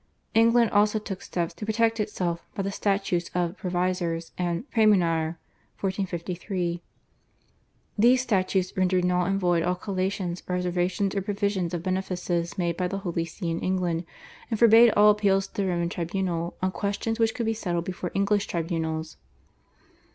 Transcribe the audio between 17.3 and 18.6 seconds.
could be settled before English